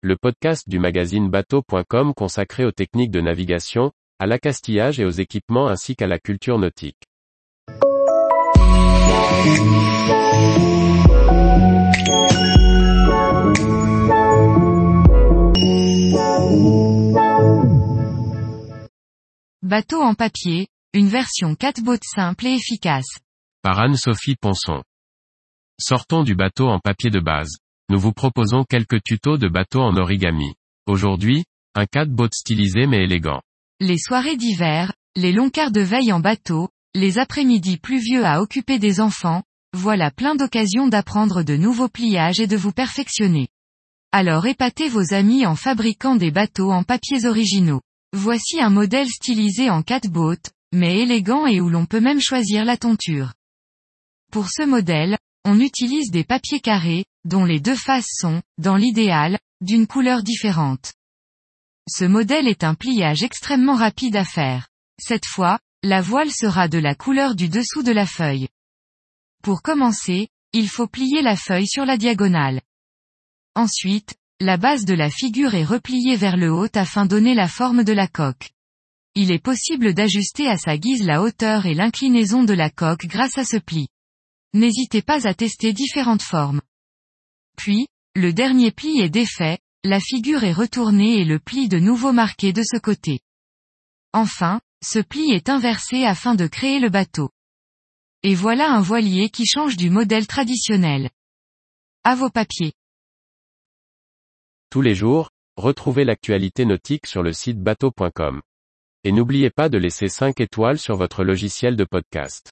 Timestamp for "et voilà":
98.22-98.72